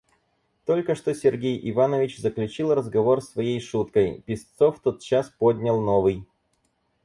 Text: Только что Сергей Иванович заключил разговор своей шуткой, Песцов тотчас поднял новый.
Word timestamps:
Только 0.65 0.95
что 0.95 1.13
Сергей 1.13 1.59
Иванович 1.71 2.17
заключил 2.21 2.73
разговор 2.73 3.21
своей 3.21 3.61
шуткой, 3.61 4.21
Песцов 4.23 4.79
тотчас 4.79 5.29
поднял 5.29 5.79
новый. 5.79 6.25